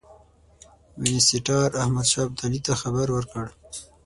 وینسیټار 1.01 1.69
احمدشاه 1.81 2.23
ابدالي 2.27 2.59
ته 2.65 2.73
خبر 2.81 3.07
ورکړ. 3.11 3.45